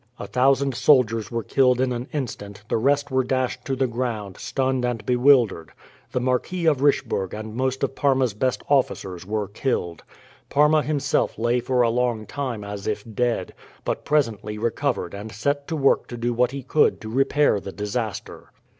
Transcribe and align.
A 0.17 0.25
thousand 0.25 0.73
soldiers 0.73 1.29
were 1.31 1.43
killed 1.43 1.79
in 1.79 1.91
an 1.91 2.07
instant, 2.11 2.63
the 2.69 2.77
rest 2.77 3.11
were 3.11 3.23
dashed 3.23 3.63
to 3.65 3.75
the 3.75 3.85
ground, 3.85 4.35
stunned 4.39 4.83
and 4.83 5.05
bewildered. 5.05 5.73
The 6.11 6.19
Marquis 6.19 6.65
of 6.65 6.81
Richebourg 6.81 7.35
and 7.35 7.53
most 7.53 7.83
of 7.83 7.93
Parma's 7.93 8.33
best 8.33 8.63
officers 8.67 9.27
were 9.27 9.47
killed. 9.47 10.03
Parma 10.49 10.81
himself 10.81 11.37
lay 11.37 11.59
for 11.59 11.83
a 11.83 11.91
long 11.91 12.25
time 12.25 12.63
as 12.63 12.87
if 12.87 13.05
dead, 13.13 13.53
but 13.85 14.03
presently 14.03 14.57
recovered 14.57 15.13
and 15.13 15.31
set 15.31 15.67
to 15.67 15.75
work 15.75 16.07
to 16.07 16.17
do 16.17 16.33
what 16.33 16.49
he 16.49 16.63
could 16.63 16.99
to 17.01 17.07
repair 17.07 17.59
the 17.59 17.71
disaster. 17.71 18.51